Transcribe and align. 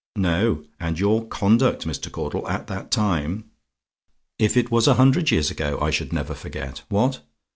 No; 0.15 0.65
and 0.79 0.97
your 0.99 1.27
conduct, 1.27 1.85
Mr. 1.85 2.11
Caudle, 2.11 2.47
at 2.47 2.65
that 2.65 2.89
time 2.89 3.51
if 4.39 4.57
it 4.57 4.71
was 4.71 4.87
a 4.87 4.95
hundred 4.95 5.29
years 5.29 5.51
ago 5.51 5.77
I 5.79 5.91
should 5.91 6.11
never 6.11 6.33
forget. 6.33 6.81
What? 6.89 7.21